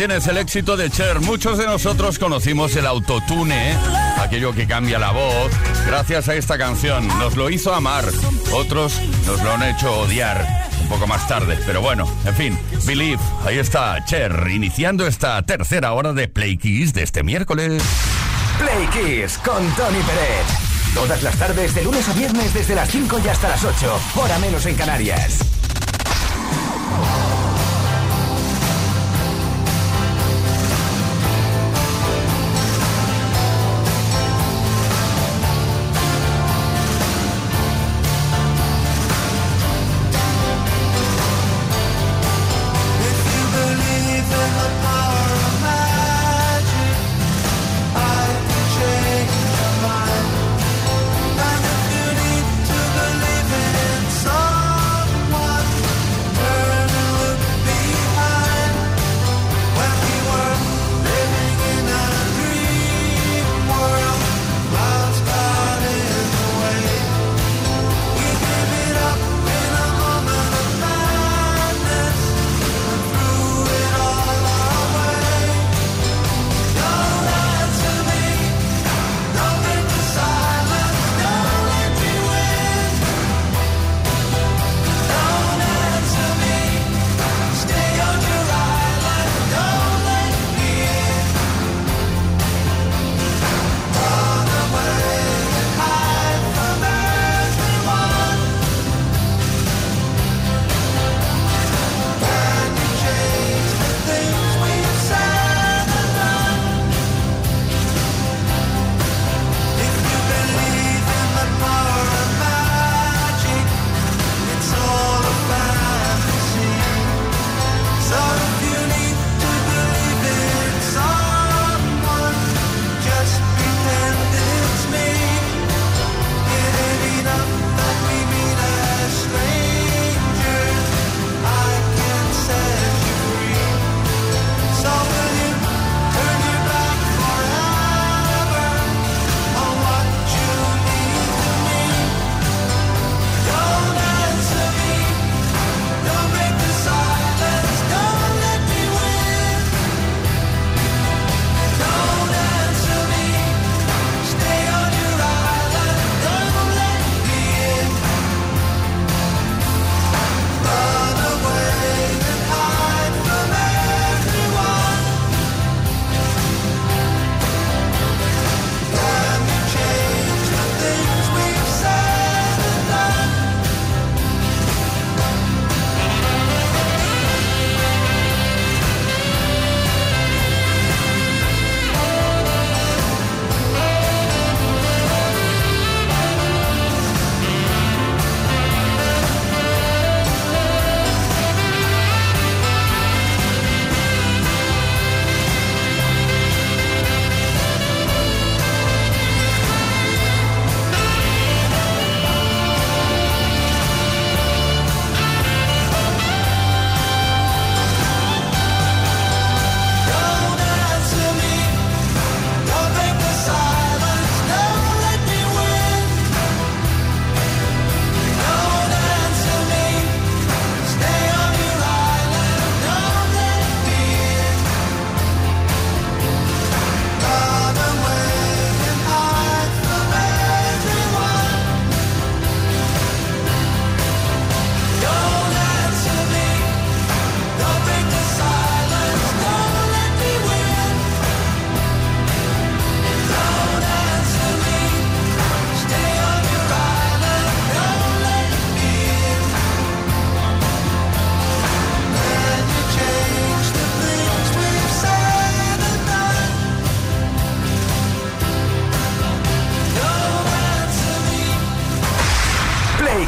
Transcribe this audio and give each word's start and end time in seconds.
Tienes 0.00 0.26
el 0.28 0.38
éxito 0.38 0.78
de 0.78 0.88
Cher. 0.88 1.20
Muchos 1.20 1.58
de 1.58 1.66
nosotros 1.66 2.18
conocimos 2.18 2.74
el 2.74 2.86
autotune, 2.86 3.76
aquello 4.16 4.54
que 4.54 4.66
cambia 4.66 4.98
la 4.98 5.10
voz, 5.10 5.52
gracias 5.86 6.26
a 6.30 6.36
esta 6.36 6.56
canción. 6.56 7.06
Nos 7.18 7.36
lo 7.36 7.50
hizo 7.50 7.74
amar, 7.74 8.06
otros 8.54 8.98
nos 9.26 9.42
lo 9.42 9.52
han 9.52 9.62
hecho 9.62 9.92
odiar 10.00 10.70
un 10.80 10.88
poco 10.88 11.06
más 11.06 11.28
tarde. 11.28 11.58
Pero 11.66 11.82
bueno, 11.82 12.10
en 12.24 12.34
fin, 12.34 12.58
Believe, 12.86 13.20
ahí 13.44 13.58
está 13.58 14.02
Cher, 14.06 14.46
iniciando 14.50 15.06
esta 15.06 15.42
tercera 15.42 15.92
hora 15.92 16.14
de 16.14 16.28
Play 16.28 16.56
Kiss 16.56 16.94
de 16.94 17.02
este 17.02 17.22
miércoles. 17.22 17.82
Play 18.58 18.86
Kiss 18.86 19.36
con 19.36 19.62
Tony 19.74 19.98
Pérez. 19.98 20.94
Todas 20.94 21.22
las 21.22 21.36
tardes, 21.36 21.74
de 21.74 21.84
lunes 21.84 22.08
a 22.08 22.14
viernes, 22.14 22.54
desde 22.54 22.74
las 22.74 22.88
5 22.88 23.20
y 23.22 23.28
hasta 23.28 23.50
las 23.50 23.62
8, 23.62 24.00
hora 24.16 24.38
menos 24.38 24.64
en 24.64 24.76
Canarias. 24.76 25.49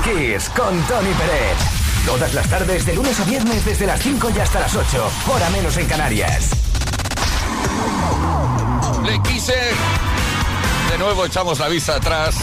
Con 0.02 0.82
Tony 0.86 1.12
Pérez. 1.14 1.56
Todas 2.04 2.34
las 2.34 2.48
tardes, 2.48 2.84
de 2.84 2.94
lunes 2.94 3.20
a 3.20 3.24
viernes, 3.24 3.64
desde 3.64 3.86
las 3.86 4.00
5 4.00 4.30
y 4.34 4.38
hasta 4.40 4.58
las 4.58 4.74
8, 4.74 5.10
hora 5.32 5.48
menos 5.50 5.76
en 5.76 5.86
Canarias. 5.86 6.50
Le 9.04 9.22
quise. 9.22 9.54
De 10.90 10.98
nuevo 10.98 11.24
echamos 11.24 11.60
la 11.60 11.68
vista 11.68 11.96
atrás 11.96 12.34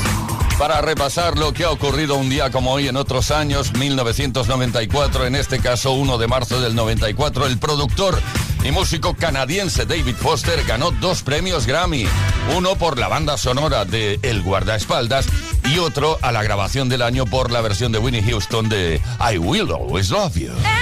para 0.57 0.79
repasar 0.79 1.37
lo 1.37 1.51
que 1.51 1.65
ha 1.65 1.71
ocurrido 1.71 2.15
un 2.15 2.29
día 2.29 2.49
como 2.49 2.71
hoy 2.71 2.87
en 2.87 2.95
otros 2.95 3.29
años, 3.29 3.73
1994, 3.73 5.25
en 5.25 5.35
este 5.35 5.59
caso 5.59 5.91
1 5.91 6.17
de 6.17 6.27
marzo 6.27 6.61
del 6.61 6.75
94, 6.75 7.45
el 7.45 7.57
productor 7.59 8.21
y 8.63 8.71
músico 8.71 9.15
canadiense 9.15 9.85
David 9.85 10.15
Foster 10.15 10.63
ganó 10.65 10.91
dos 10.91 11.23
premios 11.23 11.65
Grammy, 11.65 12.07
uno 12.55 12.75
por 12.75 12.97
la 12.97 13.09
banda 13.09 13.37
sonora 13.37 13.83
de 13.83 14.19
El 14.21 14.43
guardaespaldas 14.43 15.27
y 15.73 15.77
otro 15.77 16.17
a 16.21 16.31
la 16.31 16.41
grabación 16.43 16.89
del 16.89 17.01
año 17.01 17.25
por 17.25 17.51
la 17.51 17.61
versión 17.61 17.91
de 17.91 17.99
Winnie 17.99 18.23
Houston 18.23 18.69
de 18.69 19.01
I 19.19 19.37
Will 19.37 19.71
Always 19.71 20.09
Love 20.09 20.35
You. 20.35 20.78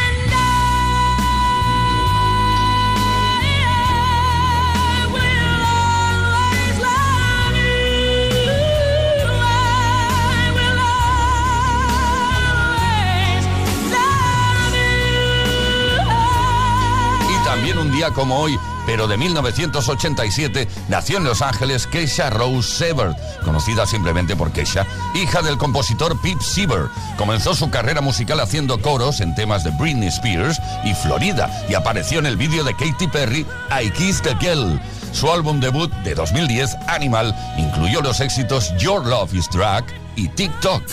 Como 18.13 18.39
hoy, 18.39 18.59
pero 18.85 19.07
de 19.07 19.17
1987, 19.17 20.67
nació 20.87 21.17
en 21.17 21.23
Los 21.23 21.41
Ángeles 21.41 21.87
Keisha 21.87 22.29
Rose 22.29 22.69
Sever, 22.69 23.15
conocida 23.43 23.85
simplemente 23.85 24.35
por 24.35 24.51
Keisha, 24.51 24.85
hija 25.15 25.41
del 25.41 25.57
compositor 25.57 26.19
Pete 26.21 26.43
Sever. 26.43 26.89
Comenzó 27.17 27.55
su 27.55 27.69
carrera 27.69 28.01
musical 28.01 28.39
haciendo 28.39 28.81
coros 28.81 29.19
en 29.19 29.33
temas 29.35 29.63
de 29.63 29.71
Britney 29.71 30.09
Spears 30.09 30.59
y 30.83 30.93
Florida 30.93 31.49
y 31.67 31.73
apareció 31.73 32.19
en 32.19 32.27
el 32.27 32.37
vídeo 32.37 32.63
de 32.63 32.75
Katy 32.75 33.07
Perry 33.07 33.45
I 33.71 33.89
Kissed 33.91 34.27
a 34.27 34.37
Girl. 34.37 34.79
Su 35.11 35.31
álbum 35.31 35.59
debut 35.59 35.91
de 36.03 36.13
2010, 36.13 36.75
Animal, 36.87 37.35
incluyó 37.57 38.01
los 38.01 38.19
éxitos 38.19 38.71
Your 38.77 39.05
Love 39.05 39.33
is 39.33 39.49
Drag 39.49 39.83
y 40.15 40.27
TikTok. 40.29 40.83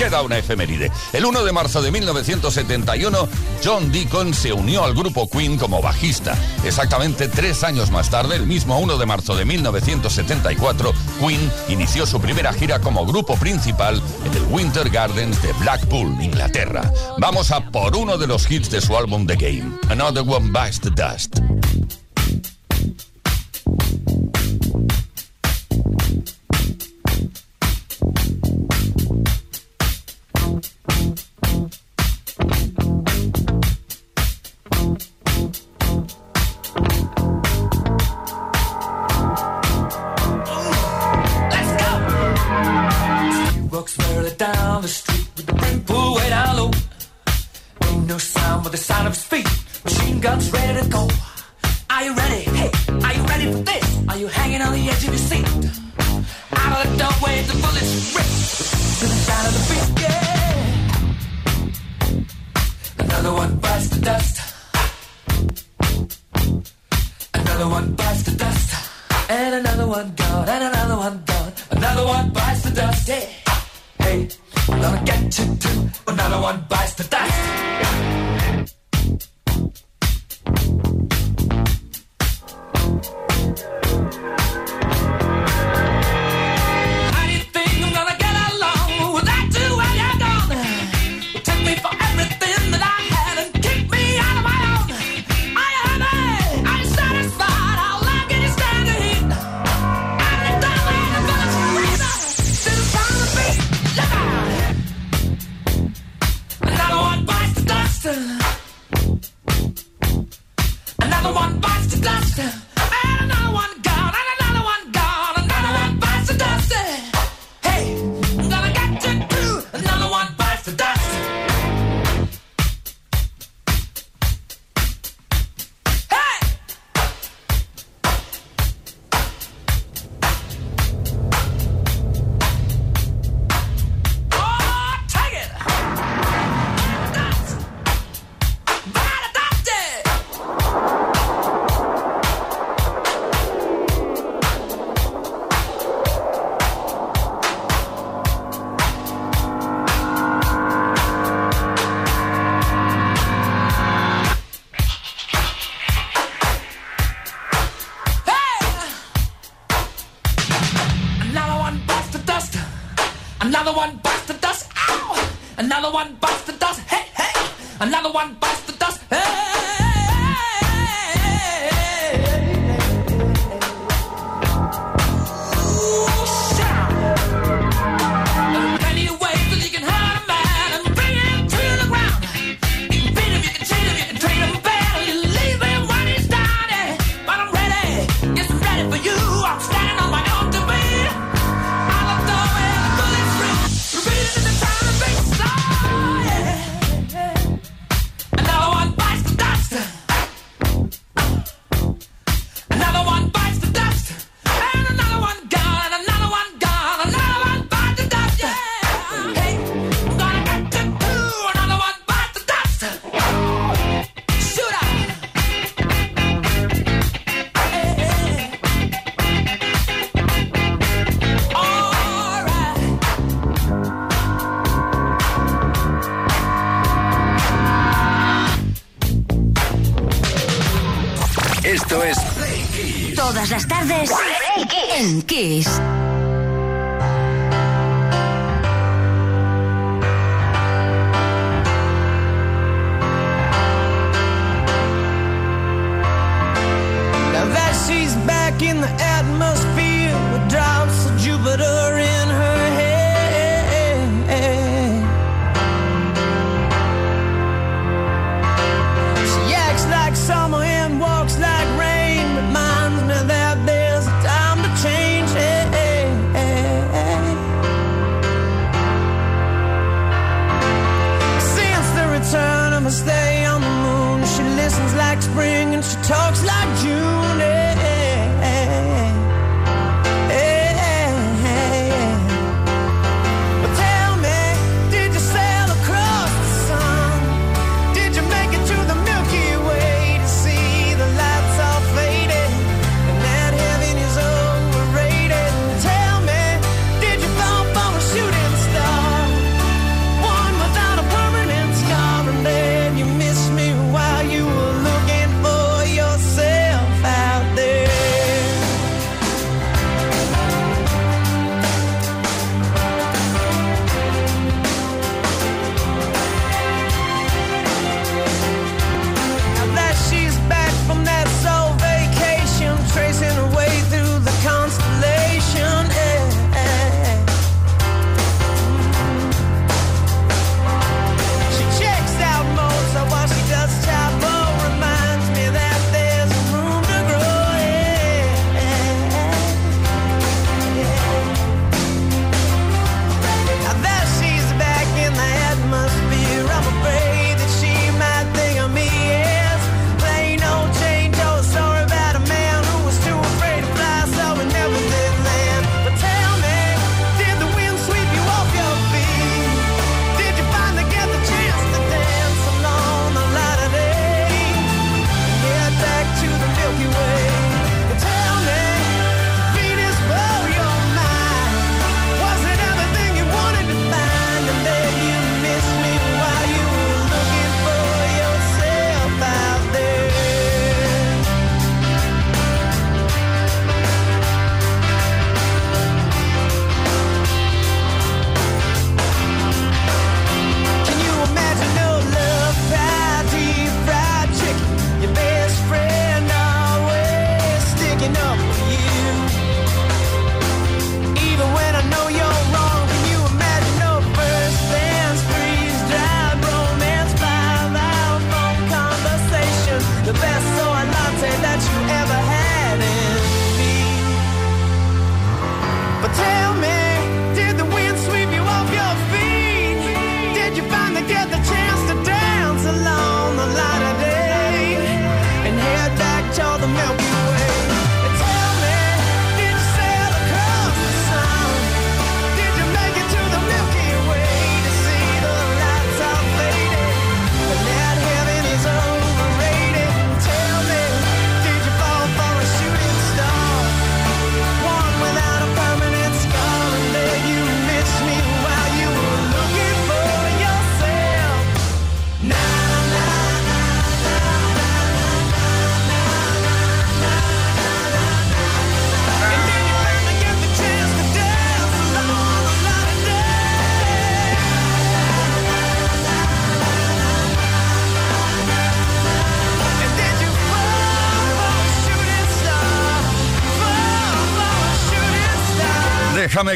Queda 0.00 0.22
una 0.22 0.38
efeméride. 0.38 0.90
El 1.12 1.26
1 1.26 1.44
de 1.44 1.52
marzo 1.52 1.82
de 1.82 1.90
1971, 1.90 3.28
John 3.62 3.92
Deacon 3.92 4.32
se 4.32 4.50
unió 4.50 4.82
al 4.82 4.94
grupo 4.94 5.28
Queen 5.28 5.58
como 5.58 5.82
bajista. 5.82 6.38
Exactamente 6.64 7.28
tres 7.28 7.62
años 7.64 7.90
más 7.90 8.08
tarde, 8.08 8.36
el 8.36 8.46
mismo 8.46 8.78
1 8.78 8.96
de 8.96 9.04
marzo 9.04 9.36
de 9.36 9.44
1974, 9.44 10.94
Queen 11.20 11.52
inició 11.68 12.06
su 12.06 12.18
primera 12.18 12.54
gira 12.54 12.80
como 12.80 13.04
grupo 13.04 13.36
principal 13.36 14.00
en 14.24 14.32
el 14.32 14.44
Winter 14.44 14.88
Gardens 14.88 15.42
de 15.42 15.52
Blackpool, 15.60 16.16
Inglaterra. 16.22 16.90
Vamos 17.18 17.50
a 17.50 17.60
por 17.60 17.94
uno 17.94 18.16
de 18.16 18.26
los 18.26 18.50
hits 18.50 18.70
de 18.70 18.80
su 18.80 18.96
álbum 18.96 19.26
The 19.26 19.36
Game, 19.36 19.78
Another 19.90 20.24
One 20.26 20.50
Bites 20.50 20.80
the 20.80 20.88
Dust. 20.88 21.40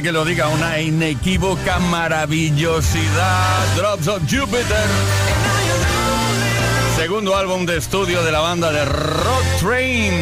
Que 0.03 0.11
lo 0.11 0.25
diga, 0.25 0.49
una 0.49 0.81
inequívoca 0.81 1.79
maravillosidad. 1.79 3.77
Drops 3.77 4.09
of 4.09 4.23
Jupiter. 4.23 4.87
Segundo 6.97 7.37
álbum 7.37 7.65
de 7.65 7.77
estudio 7.77 8.25
de 8.25 8.33
la 8.33 8.41
banda 8.41 8.73
de 8.73 8.85
Rock 8.85 9.45
Train, 9.61 10.13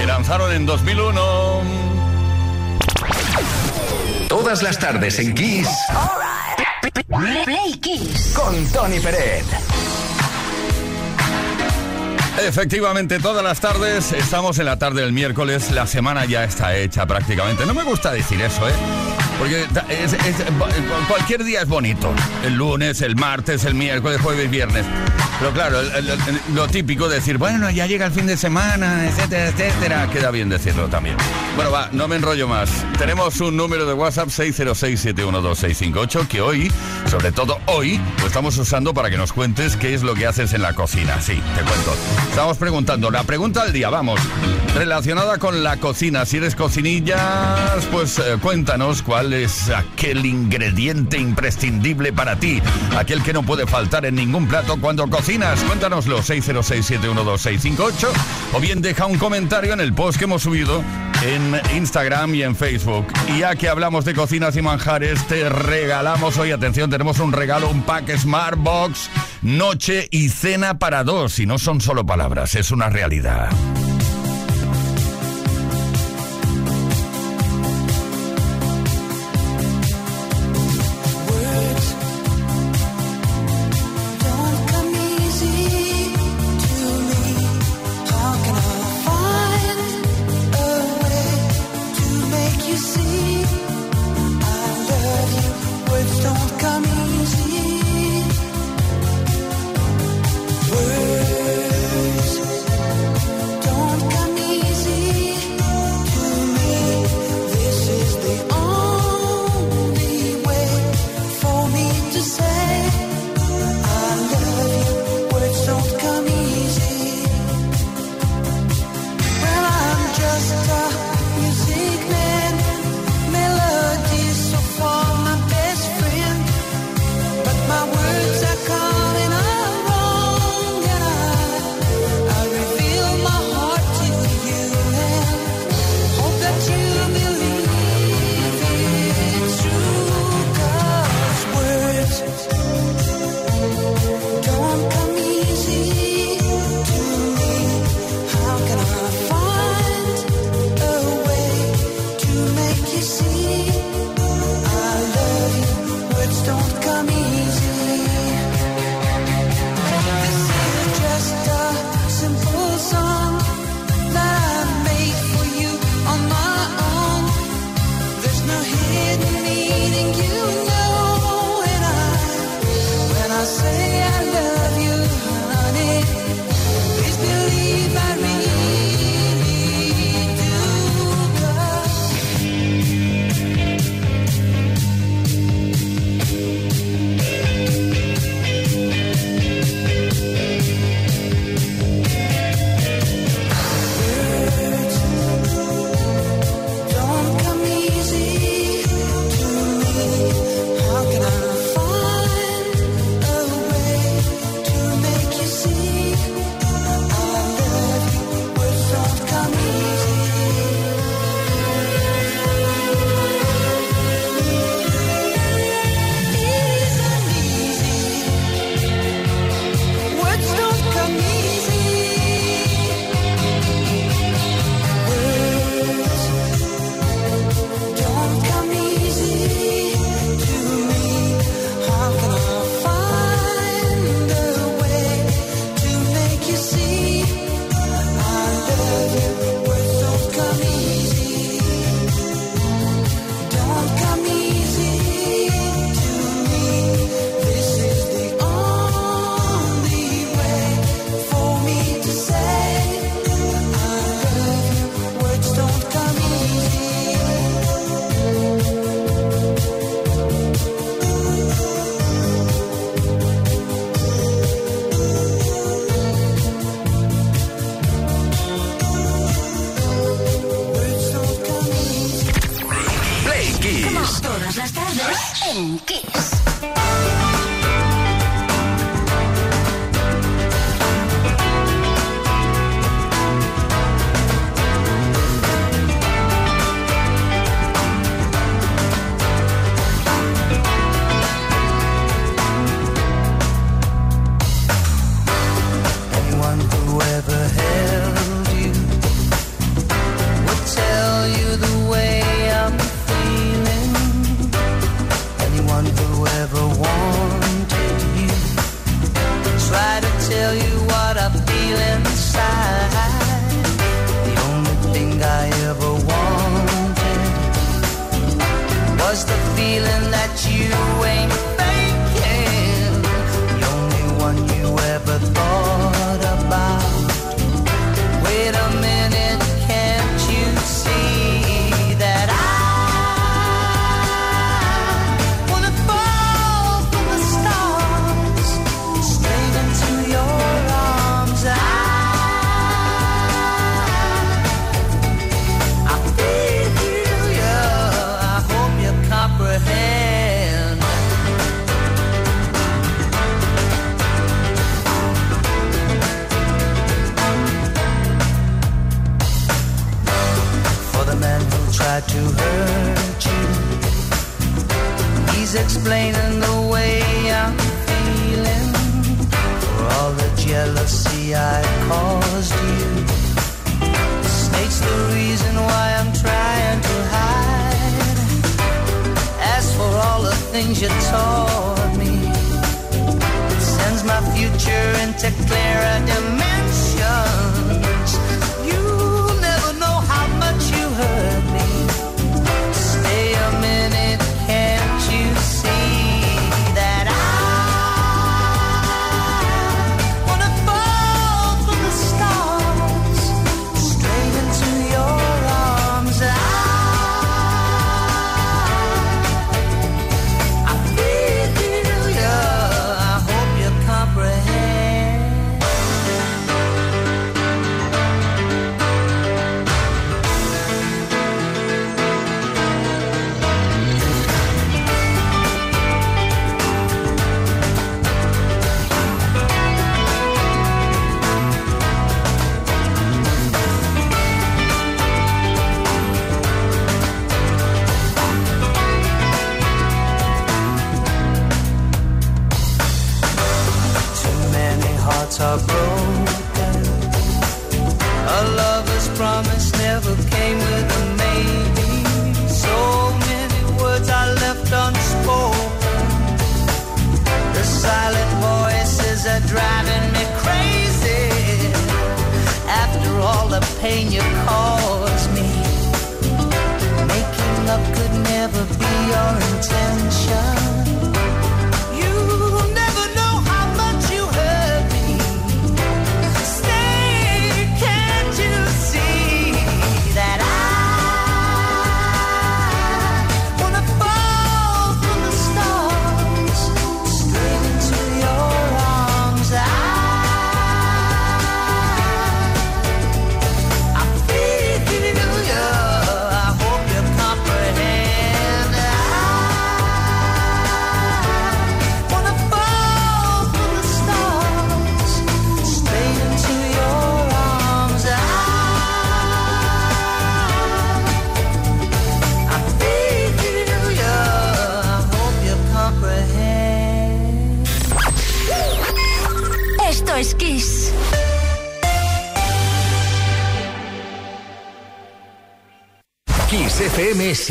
que 0.00 0.06
lanzaron 0.06 0.52
en 0.52 0.66
2001. 0.66 1.62
Todas 4.28 4.64
las 4.64 4.76
tardes 4.76 5.20
en 5.20 5.34
Kiss. 5.34 5.68
Right. 7.08 7.80
Kiss. 7.80 8.34
Con 8.34 8.66
Tony 8.72 8.98
Pérez. 8.98 9.44
Efectivamente, 12.38 13.18
todas 13.18 13.42
las 13.42 13.60
tardes 13.60 14.12
estamos 14.12 14.58
en 14.58 14.66
la 14.66 14.78
tarde 14.78 15.02
del 15.02 15.12
miércoles, 15.12 15.70
la 15.70 15.86
semana 15.86 16.24
ya 16.26 16.44
está 16.44 16.76
hecha 16.76 17.06
prácticamente. 17.06 17.64
No 17.64 17.74
me 17.74 17.82
gusta 17.82 18.12
decir 18.12 18.40
eso, 18.40 18.68
¿eh? 18.68 18.72
Porque 19.38 19.62
eh, 19.62 19.66
eh, 19.88 20.34
cualquier 21.08 21.44
día 21.44 21.62
es 21.62 21.68
bonito. 21.68 22.12
El 22.44 22.54
lunes, 22.54 23.00
el 23.02 23.16
martes, 23.16 23.64
el 23.64 23.74
miércoles, 23.74 24.20
jueves, 24.20 24.50
viernes. 24.50 24.84
Pero 25.38 25.52
claro, 25.52 25.78
lo 26.54 26.68
típico 26.68 27.08
de 27.08 27.16
decir, 27.16 27.38
bueno, 27.38 27.70
ya 27.70 27.86
llega 27.86 28.06
el 28.06 28.12
fin 28.12 28.26
de 28.26 28.36
semana, 28.36 29.06
etcétera, 29.06 29.48
etcétera, 29.48 30.10
queda 30.10 30.30
bien 30.30 30.48
decirlo 30.48 30.88
también. 30.88 31.16
Bueno, 31.56 31.70
va, 31.70 31.88
no 31.90 32.06
me 32.06 32.16
enrollo 32.16 32.46
más. 32.46 32.68
Tenemos 32.98 33.40
un 33.40 33.56
número 33.56 33.86
de 33.86 33.94
WhatsApp 33.94 34.28
606-712-658 34.28 36.28
que 36.28 36.42
hoy, 36.42 36.70
sobre 37.10 37.32
todo 37.32 37.58
hoy, 37.64 37.98
lo 38.20 38.26
estamos 38.26 38.58
usando 38.58 38.92
para 38.92 39.08
que 39.08 39.16
nos 39.16 39.32
cuentes 39.32 39.74
qué 39.76 39.94
es 39.94 40.02
lo 40.02 40.14
que 40.14 40.26
haces 40.26 40.52
en 40.52 40.60
la 40.60 40.74
cocina. 40.74 41.18
Sí, 41.22 41.40
te 41.56 41.62
cuento. 41.62 41.94
Estamos 42.28 42.58
preguntando, 42.58 43.10
la 43.10 43.24
pregunta 43.24 43.64
del 43.64 43.72
día, 43.72 43.88
vamos, 43.88 44.20
relacionada 44.74 45.38
con 45.38 45.64
la 45.64 45.78
cocina. 45.78 46.26
Si 46.26 46.36
eres 46.36 46.54
cocinillas, 46.54 47.86
pues 47.90 48.18
eh, 48.18 48.36
cuéntanos 48.42 49.00
cuál 49.00 49.32
es 49.32 49.70
aquel 49.70 50.26
ingrediente 50.26 51.16
imprescindible 51.16 52.12
para 52.12 52.36
ti, 52.36 52.60
aquel 52.98 53.22
que 53.22 53.32
no 53.32 53.42
puede 53.42 53.66
faltar 53.66 54.04
en 54.04 54.16
ningún 54.16 54.46
plato 54.46 54.78
cuando 54.78 55.08
cocinas. 55.08 55.62
Cuéntanoslo, 55.62 56.22
606-712-658 56.22 58.08
o 58.52 58.60
bien 58.60 58.82
deja 58.82 59.06
un 59.06 59.16
comentario 59.16 59.72
en 59.72 59.80
el 59.80 59.94
post 59.94 60.18
que 60.18 60.24
hemos 60.24 60.42
subido 60.42 60.84
en 61.26 61.60
Instagram 61.74 62.34
y 62.34 62.42
en 62.42 62.54
Facebook. 62.54 63.06
Y 63.28 63.40
ya 63.40 63.56
que 63.56 63.68
hablamos 63.68 64.04
de 64.04 64.14
cocinas 64.14 64.56
y 64.56 64.62
manjares, 64.62 65.26
te 65.26 65.48
regalamos 65.48 66.38
hoy, 66.38 66.52
atención, 66.52 66.90
tenemos 66.90 67.18
un 67.18 67.32
regalo, 67.32 67.68
un 67.68 67.82
pack 67.82 68.16
Smart 68.16 68.58
Box, 68.58 69.10
noche 69.42 70.08
y 70.10 70.28
cena 70.28 70.78
para 70.78 71.04
dos. 71.04 71.38
Y 71.38 71.46
no 71.46 71.58
son 71.58 71.80
solo 71.80 72.06
palabras, 72.06 72.54
es 72.54 72.70
una 72.70 72.88
realidad. 72.88 73.50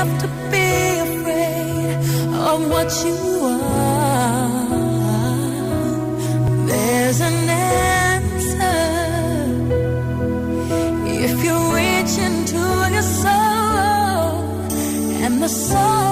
have 0.00 0.18
to 0.18 0.28
be 0.50 0.68
afraid 1.06 1.94
of 2.50 2.58
what 2.72 2.90
you 3.04 3.16
are. 3.44 4.58
There's 6.70 7.20
an 7.20 7.38
answer 7.50 8.80
if 11.26 11.34
you 11.46 11.56
reach 11.80 12.14
into 12.28 12.62
your 12.96 13.08
soul 13.22 14.32
and 15.24 15.34
the 15.42 15.48
soul. 15.48 16.09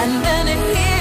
and 0.00 0.24
then 0.24 0.46
it 0.46 0.76
hits 0.76 0.97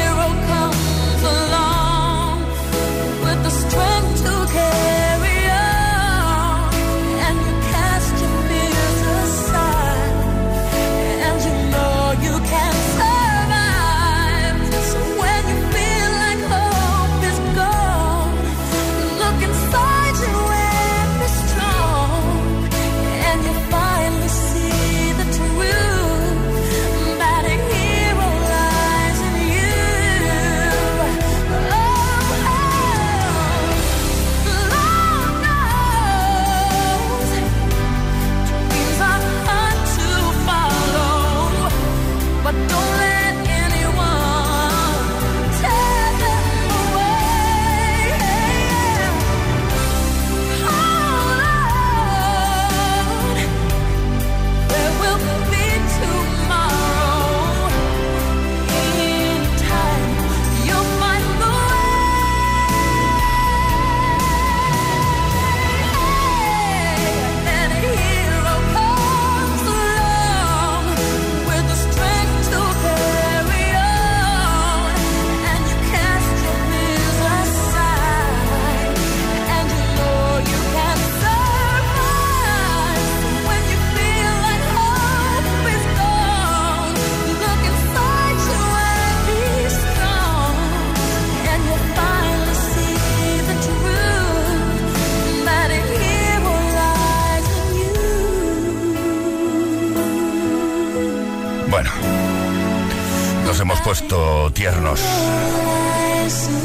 hemos 103.60 103.80
puesto 103.82 104.52
tiernos. 104.52 105.02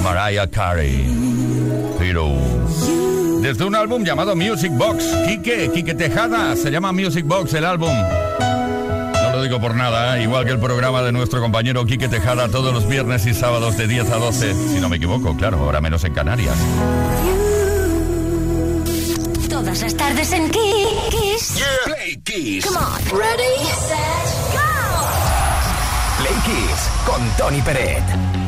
Mariah 0.02 0.46
Carey. 0.48 1.06
Pero 1.98 2.34
desde 3.40 3.64
un 3.64 3.74
álbum 3.74 4.04
llamado 4.04 4.36
Music 4.36 4.72
Box. 4.72 5.04
Quique, 5.26 5.70
Quique 5.72 5.94
Tejada, 5.94 6.54
se 6.56 6.70
llama 6.70 6.92
Music 6.92 7.24
Box 7.26 7.54
el 7.54 7.64
álbum. 7.64 7.90
No 7.90 9.30
lo 9.32 9.42
digo 9.42 9.60
por 9.60 9.74
nada, 9.74 10.18
¿eh? 10.18 10.24
igual 10.24 10.44
que 10.44 10.52
el 10.52 10.58
programa 10.58 11.02
de 11.02 11.12
nuestro 11.12 11.40
compañero 11.40 11.84
Quique 11.84 12.08
Tejada 12.08 12.48
todos 12.48 12.72
los 12.72 12.88
viernes 12.88 13.26
y 13.26 13.34
sábados 13.34 13.76
de 13.76 13.86
10 13.86 14.10
a 14.10 14.16
12, 14.16 14.54
si 14.54 14.80
no 14.80 14.88
me 14.88 14.96
equivoco, 14.96 15.36
claro, 15.36 15.58
ahora 15.58 15.80
menos 15.80 16.04
en 16.04 16.14
Canarias. 16.14 16.56
Todas 19.48 19.82
las 19.82 19.96
tardes 19.96 20.32
en 20.32 20.50
Kiss. 20.50 21.62
Play 21.84 22.16
Kiss. 22.24 22.66
Come 22.66 22.78
on. 22.78 23.18
Ready, 23.18 23.64
set, 23.88 24.11
con 27.04 27.20
Tony 27.36 27.60
Peret. 27.62 28.41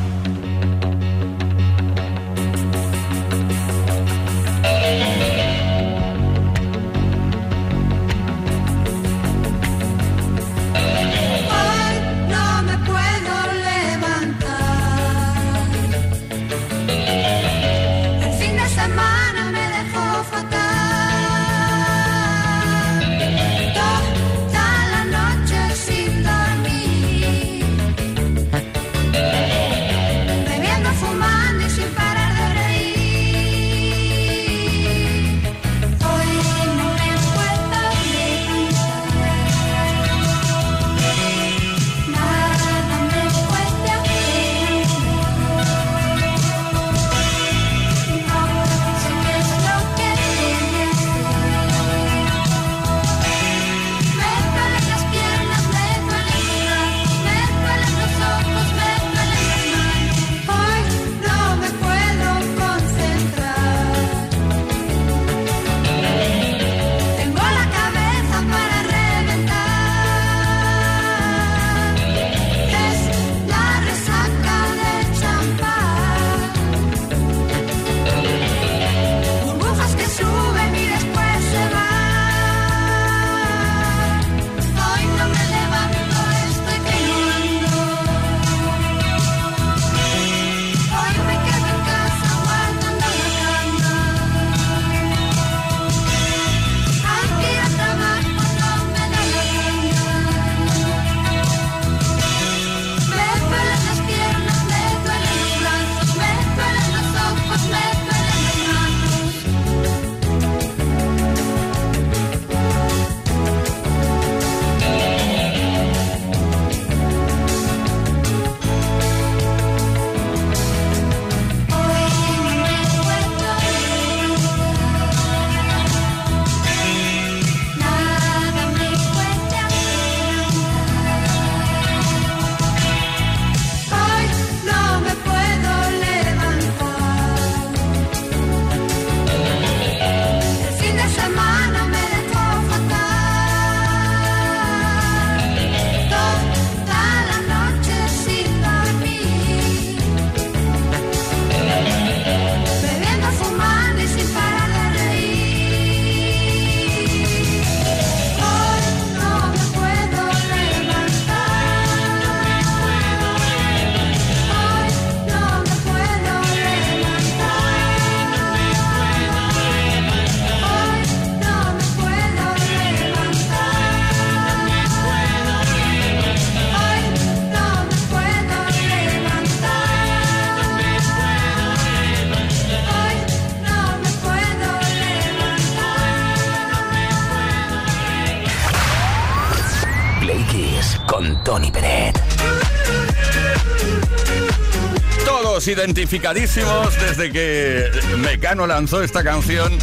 Identificadísimos 195.85 196.94
desde 196.98 197.30
que 197.30 197.90
Mecano 198.16 198.66
lanzó 198.66 199.02
esta 199.02 199.22
canción. 199.22 199.76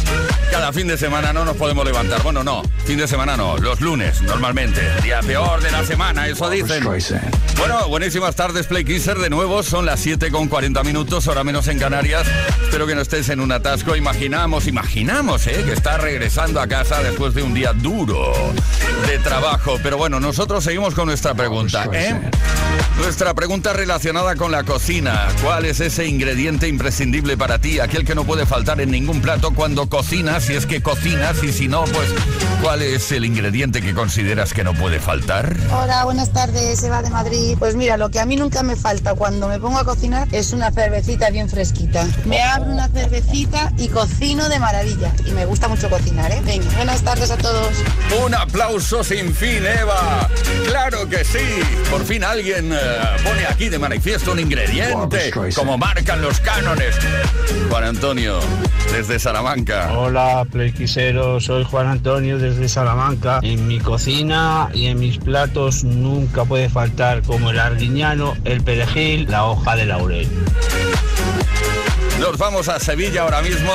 Cada 0.50 0.72
fin 0.72 0.88
de 0.88 0.98
semana 0.98 1.32
no 1.32 1.44
nos 1.44 1.56
podemos 1.56 1.84
levantar. 1.84 2.22
Bueno, 2.24 2.42
no, 2.42 2.62
fin 2.84 2.98
de 2.98 3.06
semana 3.06 3.36
no, 3.36 3.56
los 3.56 3.80
lunes 3.80 4.20
normalmente. 4.22 4.80
Día 5.02 5.20
peor 5.20 5.62
de 5.62 5.70
la 5.70 5.84
semana, 5.84 6.26
eso 6.26 6.50
dicen. 6.50 6.82
Bueno, 7.56 7.88
buenísimas 7.88 8.34
tardes, 8.34 8.66
Play 8.66 8.84
Kisser. 8.84 9.16
De 9.18 9.30
nuevo, 9.30 9.62
son 9.62 9.86
las 9.86 10.00
7 10.00 10.32
con 10.32 10.48
40 10.48 10.82
minutos, 10.82 11.28
hora 11.28 11.44
menos 11.44 11.68
en 11.68 11.78
Canarias. 11.78 12.26
Espero 12.64 12.84
que 12.88 12.96
no 12.96 13.00
estés 13.00 13.28
en 13.28 13.38
un 13.38 13.52
atasco. 13.52 13.94
Imaginamos, 13.94 14.66
imaginamos, 14.66 15.46
¿eh? 15.46 15.62
Que 15.64 15.72
estás 15.72 16.00
regresando 16.00 16.60
a 16.60 16.66
casa 16.66 17.00
después 17.00 17.32
de 17.32 17.44
un 17.44 17.54
día 17.54 17.72
duro 17.72 18.32
de 19.06 19.18
trabajo. 19.18 19.78
Pero 19.80 19.98
bueno, 19.98 20.18
nosotros 20.18 20.64
seguimos 20.64 20.94
con 20.94 21.06
nuestra 21.06 21.34
pregunta, 21.34 21.88
¿eh? 21.92 22.20
Nuestra 23.02 23.34
pregunta 23.34 23.72
relacionada 23.72 24.36
con 24.36 24.52
la 24.52 24.62
cocina. 24.62 25.26
¿Cuál 25.42 25.64
es 25.64 25.80
ese 25.80 26.06
ingrediente 26.06 26.68
imprescindible 26.68 27.36
para 27.36 27.58
ti? 27.58 27.80
Aquel 27.80 28.04
que 28.04 28.14
no 28.14 28.22
puede 28.22 28.46
faltar 28.46 28.80
en 28.80 28.92
ningún 28.92 29.20
plato 29.20 29.52
cuando 29.52 29.88
cocinas, 29.88 30.44
si 30.44 30.54
es 30.54 30.66
que 30.66 30.82
cocinas, 30.82 31.42
y 31.42 31.52
si 31.52 31.66
no, 31.66 31.82
pues, 31.82 32.08
¿cuál 32.62 32.80
es 32.80 33.10
el 33.10 33.24
ingrediente 33.24 33.82
que 33.82 33.92
consideras 33.92 34.54
que 34.54 34.62
no 34.62 34.72
puede 34.74 35.00
faltar? 35.00 35.56
Hola, 35.72 36.04
buenas 36.04 36.32
tardes, 36.32 36.80
Eva 36.84 37.02
de 37.02 37.10
Madrid. 37.10 37.56
Pues 37.58 37.74
mira, 37.74 37.96
lo 37.96 38.08
que 38.08 38.20
a 38.20 38.24
mí 38.24 38.36
nunca 38.36 38.62
me 38.62 38.76
falta 38.76 39.14
cuando 39.14 39.48
me 39.48 39.58
pongo 39.58 39.78
a 39.78 39.84
cocinar 39.84 40.28
es 40.30 40.52
una 40.52 40.70
cervecita 40.70 41.28
bien 41.30 41.50
fresquita. 41.50 42.06
Me 42.24 42.40
abro 42.40 42.70
una 42.70 42.86
cervecita 42.86 43.72
y 43.78 43.88
cocino 43.88 44.48
de 44.48 44.60
maravilla. 44.60 45.12
Y 45.26 45.32
me 45.32 45.44
gusta 45.44 45.66
mucho 45.66 45.90
cocinar, 45.90 46.30
¿eh? 46.30 46.40
Venga, 46.44 46.70
buenas 46.76 47.02
tardes 47.02 47.32
a 47.32 47.36
todos. 47.36 47.74
Un 48.24 48.32
aplauso 48.32 49.02
sin 49.02 49.34
fin, 49.34 49.66
Eva. 49.66 50.30
Claro 50.68 51.08
que 51.08 51.24
sí. 51.24 51.40
Por 51.90 52.04
fin 52.04 52.22
alguien 52.22 52.72
eh, 52.72 52.91
pone 53.22 53.46
aquí 53.46 53.68
de 53.68 53.78
manifiesto 53.78 54.32
un 54.32 54.40
ingrediente, 54.40 55.30
como 55.54 55.78
marcan 55.78 56.22
los 56.22 56.40
cánones. 56.40 56.96
Juan 57.68 57.84
Antonio, 57.84 58.38
desde 58.92 59.18
Salamanca. 59.18 59.92
Hola, 59.92 60.44
Playquisero, 60.50 61.40
soy 61.40 61.64
Juan 61.64 61.86
Antonio 61.86 62.38
desde 62.38 62.68
Salamanca. 62.68 63.40
En 63.42 63.66
mi 63.66 63.78
cocina 63.78 64.68
y 64.74 64.86
en 64.86 64.98
mis 64.98 65.18
platos 65.18 65.84
nunca 65.84 66.44
puede 66.44 66.68
faltar 66.68 67.22
como 67.22 67.50
el 67.50 67.58
arguiñano, 67.58 68.34
el 68.44 68.62
perejil, 68.62 69.30
la 69.30 69.46
hoja 69.46 69.76
de 69.76 69.86
laurel. 69.86 70.28
Nos 72.20 72.38
vamos 72.38 72.68
a 72.68 72.78
Sevilla 72.78 73.22
ahora 73.22 73.42
mismo. 73.42 73.72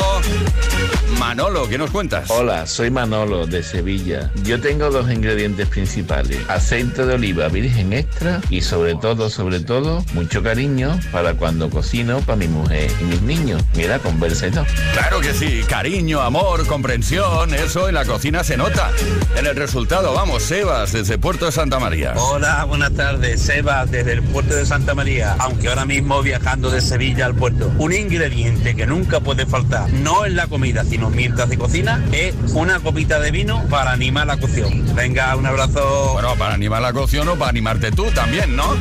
Manolo, 1.19 1.67
¿qué 1.67 1.79
nos 1.79 1.89
cuentas? 1.89 2.29
Hola, 2.29 2.67
soy 2.67 2.91
Manolo 2.91 3.47
de 3.47 3.63
Sevilla. 3.63 4.31
Yo 4.43 4.61
tengo 4.61 4.91
dos 4.91 5.11
ingredientes 5.11 5.67
principales: 5.67 6.37
aceite 6.47 7.07
de 7.07 7.15
oliva 7.15 7.47
virgen 7.47 7.91
extra 7.91 8.39
y 8.51 8.61
sobre 8.61 8.93
todo, 8.95 9.31
sobre 9.31 9.59
todo, 9.59 10.05
mucho 10.13 10.43
cariño 10.43 10.99
para 11.11 11.33
cuando 11.33 11.71
cocino 11.71 12.19
para 12.21 12.35
mi 12.35 12.47
mujer 12.47 12.91
y 13.01 13.03
mis 13.05 13.21
niños. 13.23 13.63
Mira, 13.75 13.97
conversa 13.97 14.47
y 14.47 14.51
todo. 14.51 14.65
Claro 14.93 15.19
que 15.19 15.33
sí, 15.33 15.63
cariño, 15.67 16.21
amor, 16.21 16.67
comprensión, 16.67 17.51
eso 17.53 17.89
en 17.89 17.95
la 17.95 18.05
cocina 18.05 18.43
se 18.43 18.55
nota. 18.55 18.91
En 19.35 19.47
el 19.47 19.55
resultado, 19.55 20.13
vamos, 20.13 20.43
Sebas, 20.43 20.93
desde 20.93 21.17
Puerto 21.17 21.45
de 21.45 21.51
Santa 21.51 21.79
María. 21.79 22.13
Hola, 22.15 22.63
buenas 22.65 22.93
tardes, 22.93 23.41
Sebas 23.41 23.89
desde 23.89 24.13
el 24.13 24.21
puerto 24.21 24.53
de 24.53 24.67
Santa 24.67 24.93
María, 24.93 25.35
aunque 25.39 25.67
ahora 25.67 25.85
mismo 25.85 26.21
viajando 26.21 26.69
de 26.69 26.79
Sevilla 26.79 27.25
al 27.25 27.33
puerto. 27.33 27.71
Un 27.79 27.91
ingrediente 27.91 28.75
que 28.75 28.85
nunca 28.85 29.19
puede 29.19 29.47
faltar, 29.47 29.89
no 29.89 30.23
en 30.23 30.35
la 30.35 30.45
comida, 30.45 30.83
sino 30.85 31.06
mientras 31.09 31.49
se 31.49 31.57
cocina, 31.57 32.03
es 32.11 32.35
una 32.53 32.79
copita 32.79 33.19
de 33.19 33.31
vino 33.31 33.63
para 33.69 33.91
animar 33.91 34.27
la 34.27 34.37
cocción. 34.37 34.95
Venga, 34.95 35.35
un 35.35 35.45
abrazo. 35.45 36.13
Bueno, 36.13 36.35
para 36.35 36.53
animar 36.53 36.81
la 36.81 36.93
cocción 36.93 37.27
o 37.29 37.35
para 37.35 37.49
animarte 37.49 37.91
tú 37.91 38.05
también, 38.11 38.55
¿no? 38.55 38.75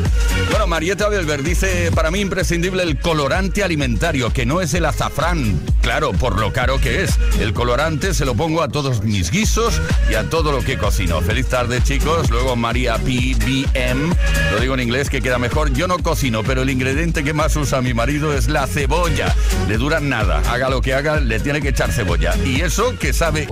Bueno, 0.50 0.66
Marieta 0.66 1.08
Belver 1.08 1.42
dice, 1.42 1.90
para 1.94 2.10
mí 2.10 2.20
imprescindible 2.20 2.82
el 2.82 2.98
colorante 2.98 3.62
alimentario, 3.62 4.32
que 4.32 4.46
no 4.46 4.60
es 4.60 4.74
el 4.74 4.84
azafrán, 4.84 5.60
claro, 5.86 6.10
por 6.10 6.40
lo 6.40 6.52
caro 6.52 6.80
que 6.80 7.04
es. 7.04 7.16
El 7.38 7.54
colorante 7.54 8.12
se 8.12 8.24
lo 8.24 8.34
pongo 8.34 8.60
a 8.60 8.68
todos 8.68 9.04
mis 9.04 9.30
guisos 9.30 9.80
y 10.10 10.16
a 10.16 10.28
todo 10.28 10.50
lo 10.50 10.64
que 10.64 10.76
cocino. 10.76 11.20
Feliz 11.20 11.46
tarde, 11.46 11.80
chicos. 11.80 12.28
Luego 12.28 12.56
María 12.56 12.96
PBM, 12.96 14.12
lo 14.50 14.58
digo 14.58 14.74
en 14.74 14.80
inglés 14.80 15.08
que 15.08 15.22
queda 15.22 15.38
mejor. 15.38 15.72
Yo 15.74 15.86
no 15.86 15.98
cocino, 16.00 16.42
pero 16.42 16.62
el 16.62 16.70
ingrediente 16.70 17.22
que 17.22 17.32
más 17.32 17.54
usa 17.54 17.82
mi 17.82 17.94
marido 17.94 18.34
es 18.34 18.48
la 18.48 18.66
cebolla. 18.66 19.32
Le 19.68 19.76
dura 19.76 20.00
nada. 20.00 20.42
Haga 20.50 20.70
lo 20.70 20.80
que 20.80 20.92
haga, 20.92 21.20
le 21.20 21.38
tiene 21.38 21.62
que 21.62 21.68
echar 21.68 21.92
cebolla. 21.92 22.34
Y 22.44 22.62
eso 22.62 22.98
que 22.98 23.12
sabe 23.12 23.46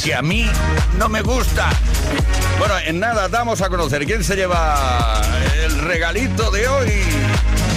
que 0.00 0.14
a 0.14 0.22
mí 0.22 0.46
no 0.96 1.08
me 1.08 1.22
gusta. 1.22 1.70
Bueno, 2.60 2.74
en 2.86 3.00
nada 3.00 3.28
damos 3.28 3.62
a 3.62 3.68
conocer 3.68 4.06
quién 4.06 4.22
se 4.22 4.36
lleva 4.36 5.22
el 5.64 5.76
regalito 5.80 6.52
de 6.52 6.68
hoy. 6.68 6.92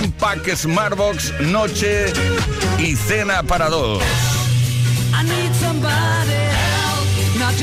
Un 0.03 0.11
pack 0.11 0.55
Smartbox, 0.55 1.41
noche 1.41 2.13
y 2.79 2.95
cena 2.95 3.43
para 3.43 3.69
dos. 3.69 4.03
I 5.13 5.23
need 5.23 5.53
somebody 5.55 6.31
help, 6.31 7.07
not 7.39 7.57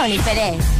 Tony 0.00 0.18
Pérez. 0.20 0.79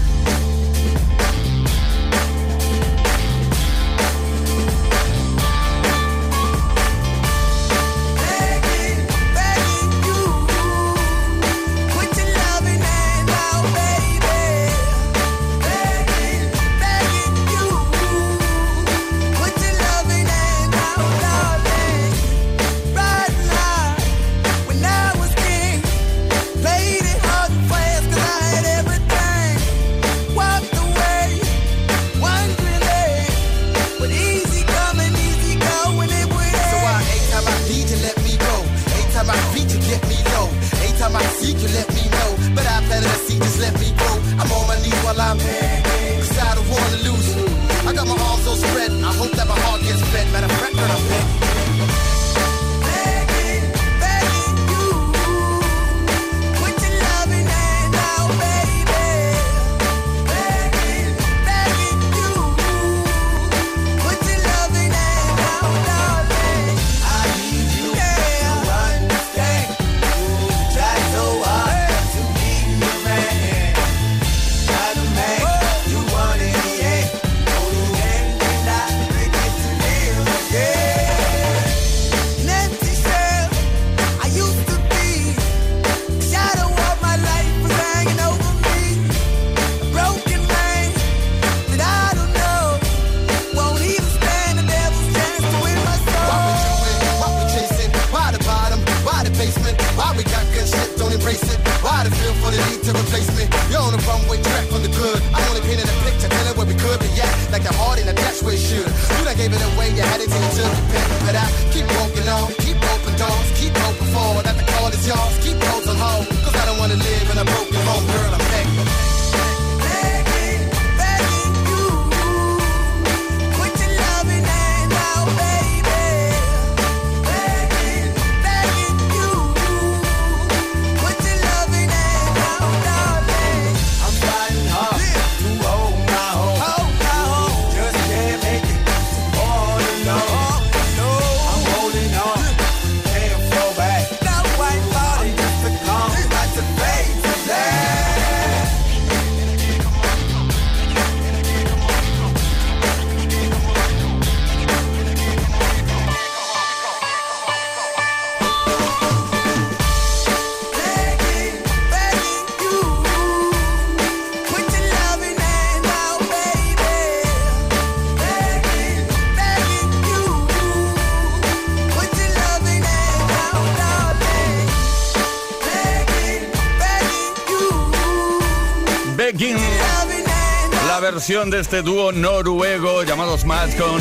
Versión 181.20 181.50
de 181.50 181.60
este 181.60 181.82
dúo 181.82 182.12
noruego 182.12 183.02
llamados 183.02 183.44
Madcon 183.44 184.00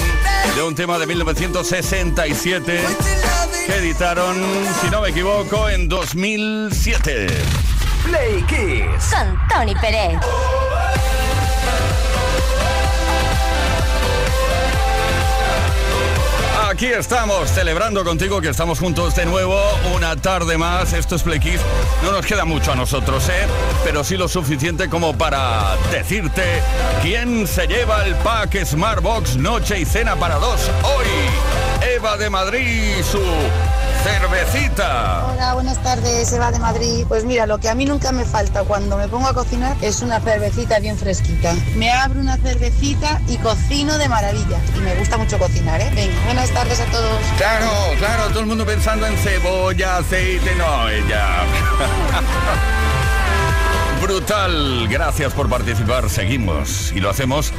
de 0.55 0.63
un 0.63 0.73
tema 0.73 0.97
de 0.97 1.05
1967 1.05 2.79
que 3.65 3.75
editaron, 3.75 4.37
si 4.79 4.89
no 4.89 5.01
me 5.01 5.09
equivoco, 5.09 5.67
en 5.67 5.89
2007. 5.89 7.27
Play 8.05 8.41
Kiss. 8.43 9.13
Con 9.13 9.37
Tony 9.49 9.75
Pérez. 9.81 10.17
Aquí 16.79 16.87
estamos 16.87 17.49
celebrando 17.49 18.05
contigo 18.05 18.39
que 18.39 18.47
estamos 18.47 18.79
juntos 18.79 19.13
de 19.13 19.25
nuevo 19.25 19.61
una 19.97 20.15
tarde 20.15 20.57
más. 20.57 20.93
Esto 20.93 21.17
es 21.17 21.23
Play. 21.23 21.41
No 22.01 22.13
nos 22.13 22.25
queda 22.25 22.45
mucho 22.45 22.71
a 22.71 22.75
nosotros, 22.77 23.27
¿eh? 23.27 23.47
Pero 23.83 24.01
sí 24.05 24.15
lo 24.15 24.29
suficiente 24.29 24.87
como 24.87 25.13
para 25.17 25.75
decirte 25.91 26.41
quién 27.01 27.45
se 27.47 27.67
lleva 27.67 28.05
el 28.05 28.15
pack 28.15 28.63
Smartbox 28.63 29.35
Noche 29.35 29.77
y 29.77 29.83
Cena 29.83 30.15
para 30.15 30.35
dos 30.35 30.71
hoy. 30.83 31.07
Eva 31.85 32.15
de 32.15 32.29
Madrid 32.29 32.93
su 33.03 33.19
cervecita. 34.03 35.27
Hola, 35.31 35.53
buenas 35.53 35.81
tardes, 35.83 36.31
Eva 36.33 36.51
de 36.51 36.59
Madrid. 36.59 37.05
Pues 37.07 37.25
mira, 37.25 37.45
lo 37.45 37.57
que 37.59 37.69
a 37.69 37.75
mí 37.75 37.85
nunca 37.85 38.11
me 38.11 38.25
falta 38.25 38.63
cuando 38.63 38.97
me 38.97 39.07
pongo 39.07 39.27
a 39.27 39.33
cocinar 39.33 39.75
es 39.81 40.01
una 40.01 40.19
cervecita 40.19 40.79
bien 40.79 40.97
fresquita. 40.97 41.53
Me 41.75 41.91
abro 41.91 42.19
una 42.19 42.37
cervecita 42.37 43.21
y 43.27 43.37
cocino 43.37 43.97
de 43.97 44.09
maravilla. 44.09 44.57
Y 44.75 44.79
me 44.79 44.95
gusta 44.95 45.17
mucho 45.17 45.37
cocinar, 45.37 45.81
¿eh? 45.81 45.91
Venga, 45.95 46.13
buenas 46.25 46.49
tardes 46.51 46.79
a 46.79 46.85
todos. 46.85 47.19
Claro, 47.37 47.69
claro, 47.97 48.27
todo 48.29 48.39
el 48.41 48.45
mundo 48.45 48.65
pensando 48.65 49.05
en 49.05 49.17
cebolla, 49.17 49.97
aceite, 49.97 50.55
no, 50.55 50.89
ella. 50.89 51.43
Brutal, 54.01 54.87
gracias 54.87 55.33
por 55.33 55.49
participar, 55.49 56.09
seguimos 56.09 56.91
y 56.95 57.01
lo 57.01 57.09
hacemos. 57.09 57.51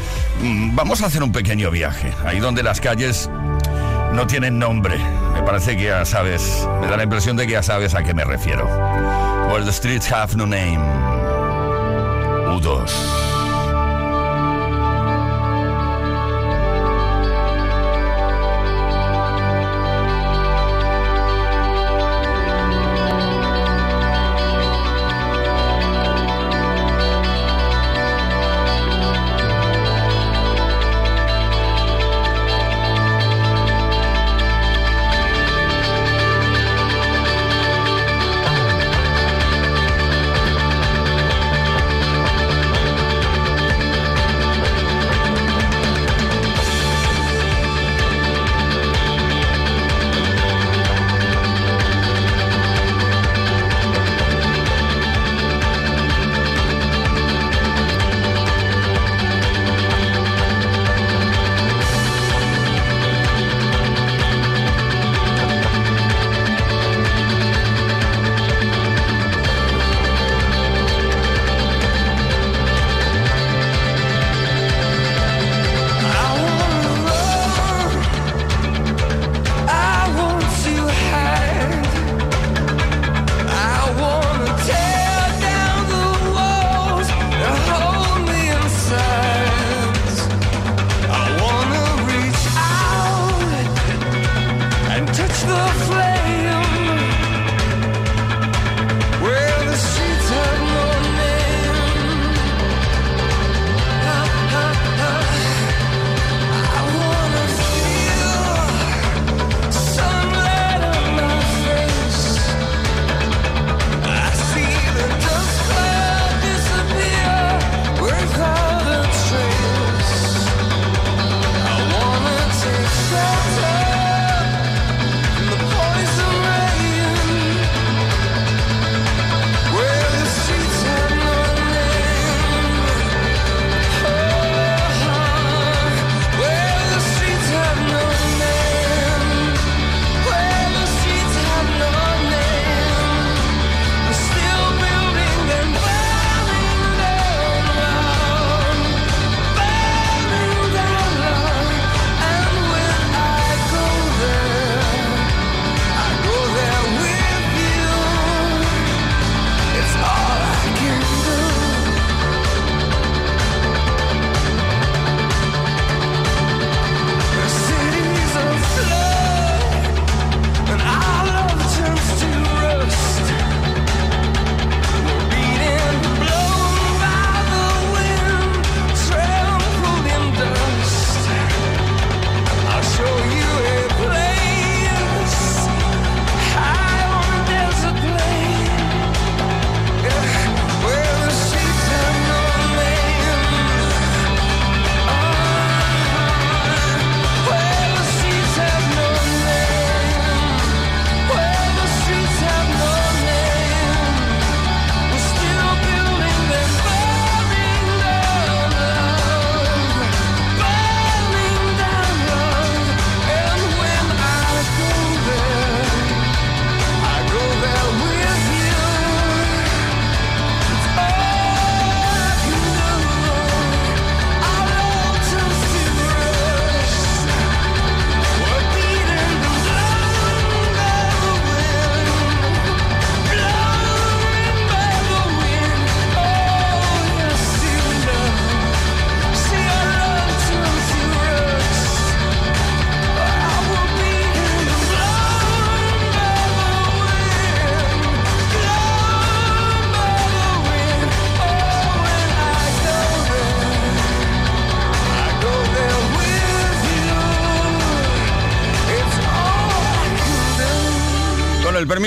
mm, 0.43 0.75
Vamos 0.75 1.03
a 1.03 1.07
hacer 1.07 1.23
un 1.23 1.33
pequeño 1.33 1.71
viaje, 1.71 2.13
ahí 2.25 2.41
donde 2.41 2.63
las 2.63 2.81
calles 2.81 3.29
no 4.13 4.27
tienen 4.27 4.59
nombre. 4.59 4.99
Me 5.33 5.43
parece 5.43 5.77
que 5.77 5.85
ya 5.85 6.05
sabes, 6.05 6.67
me 6.81 6.87
da 6.87 6.97
la 6.97 7.05
impresión 7.05 7.37
de 7.37 7.47
que 7.47 7.53
ya 7.53 7.63
sabes 7.63 7.95
a 7.95 8.03
qué 8.03 8.15
me 8.15 8.25
refiero. 8.25 8.67
Where 9.49 9.65
the 9.65 9.73
streets 9.73 10.11
have 10.13 10.37
no 10.37 10.47
name. 10.47 10.81
U2. 12.57 13.30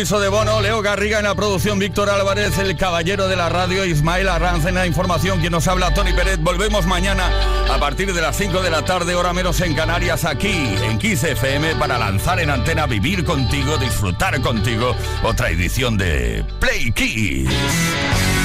compromiso 0.04 0.20
de 0.20 0.28
Bono, 0.28 0.60
Leo 0.60 0.82
Garriga 0.82 1.20
en 1.20 1.24
la 1.24 1.34
producción, 1.34 1.80
Víctor 1.80 2.10
Álvarez, 2.10 2.58
el 2.58 2.76
caballero 2.76 3.30
de 3.30 3.38
la 3.38 3.48
radio, 3.48 3.86
Ismael 3.86 4.28
Arranz 4.28 4.66
en 4.66 4.76
la 4.76 4.86
información, 4.86 5.40
quien 5.40 5.54
nos 5.54 5.70
habla 5.70 5.94
Tony 5.94 6.12
Pérez. 6.12 6.40
Volvemos 6.40 6.86
mañana 6.86 7.32
a 7.74 7.80
partir 7.80 8.14
de 8.14 8.22
las 8.22 8.36
5 8.36 8.62
de 8.62 8.70
la 8.70 8.84
tarde, 8.84 9.16
hora 9.16 9.32
menos 9.32 9.62
en 9.62 9.74
Canarias, 9.76 10.26
aquí 10.26 10.52
en 10.84 10.98
15 10.98 11.32
FM 11.32 11.76
para 11.76 11.98
lanzar 11.98 12.42
en 12.42 12.50
antena 12.50 12.86
Vivir 12.86 13.24
contigo, 13.24 13.78
disfrutar 13.78 14.42
contigo, 14.42 14.94
otra 15.24 15.52
edición 15.52 15.96
de 15.96 16.44
Play 16.60 16.92
Kids. 16.92 18.43